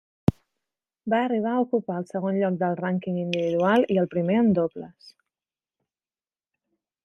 Va 1.13 1.19
arribar 1.25 1.51
a 1.57 1.59
ocupar 1.65 1.97
el 2.03 2.07
segon 2.13 2.41
lloc 2.43 2.57
del 2.65 2.79
rànquing 2.81 3.21
individual 3.25 3.87
i 3.97 4.01
el 4.05 4.11
primer 4.17 4.41
en 4.47 4.51
dobles. 4.61 5.15